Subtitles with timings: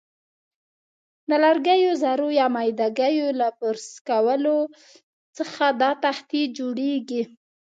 [1.29, 4.59] د لرګیو ذرو یا میده ګیو له پرس کولو
[5.37, 7.23] څخه دا تختې جوړیږي.